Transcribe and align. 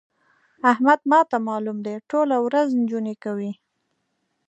احمد 0.71 0.99
ما 1.11 1.19
ته 1.29 1.37
مالوم 1.47 1.77
دی؛ 1.85 1.95
ټوله 2.09 2.35
ورځ 2.45 2.67
نجونې 2.79 3.15
کوي. 3.23 3.51